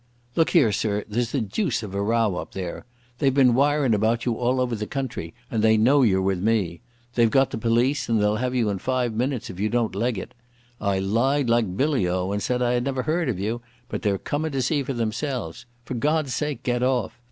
"Look 0.35 0.49
here, 0.49 0.71
sir, 0.71 1.05
there's 1.07 1.31
the 1.31 1.41
deuce 1.41 1.83
of 1.83 1.93
a 1.93 2.01
row 2.01 2.37
up 2.37 2.53
there. 2.53 2.85
They've 3.19 3.31
been 3.35 3.53
wirin' 3.53 3.93
about 3.93 4.25
you 4.25 4.33
all 4.33 4.59
over 4.59 4.75
the 4.75 4.87
country, 4.87 5.35
and 5.51 5.63
they 5.63 5.77
know 5.77 6.01
you're 6.01 6.23
with 6.23 6.41
me. 6.41 6.81
They've 7.13 7.29
got 7.29 7.51
the 7.51 7.59
police, 7.59 8.09
and 8.09 8.19
they'll 8.19 8.37
have 8.37 8.55
you 8.55 8.69
in 8.71 8.79
five 8.79 9.13
minutes 9.13 9.51
if 9.51 9.59
you 9.59 9.69
don't 9.69 9.93
leg 9.93 10.17
it. 10.17 10.33
I 10.79 10.97
lied 10.97 11.51
like 11.51 11.77
billy 11.77 12.07
o 12.07 12.31
and 12.31 12.41
said 12.41 12.63
I 12.63 12.73
had 12.73 12.83
never 12.83 13.03
heard 13.03 13.29
of 13.29 13.37
you, 13.39 13.61
but 13.89 14.01
they're 14.01 14.17
comin' 14.17 14.51
to 14.53 14.61
see 14.63 14.81
for 14.81 14.93
themselves. 14.93 15.67
For 15.85 15.93
God's 15.93 16.33
sake 16.33 16.63
get 16.63 16.81
off.... 16.81 17.19